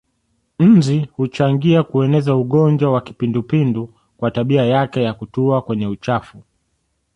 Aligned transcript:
Nzi 0.59 1.07
huchangia 1.15 1.83
kueneza 1.83 2.35
ugonjwa 2.35 2.91
wa 2.91 3.01
kipindupindu 3.01 3.93
kwa 4.17 4.31
tabia 4.31 4.65
yake 4.65 5.03
za 5.03 5.13
kutua 5.13 5.61
kwenye 5.61 5.87
uchafu 5.87 6.43